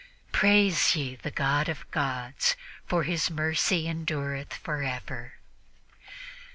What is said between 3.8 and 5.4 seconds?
endureth forever."